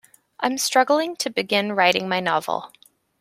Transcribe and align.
I'm 0.39 0.57
struggling 0.57 1.15
to 1.17 1.29
begin 1.29 1.73
writing 1.73 2.09
my 2.09 2.19
novel. 2.19 2.71